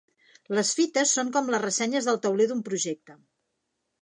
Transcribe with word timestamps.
Les 0.59 0.71
fites 0.79 1.13
són 1.19 1.29
com 1.37 1.51
les 1.55 1.63
ressenyes 1.67 2.09
del 2.09 2.19
tauler 2.25 2.49
d'un 2.53 2.65
projecte. 2.71 3.19